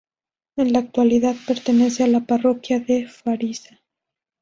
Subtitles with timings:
[0.55, 3.77] En la actualidad pertenece a la parroquia de Fariza.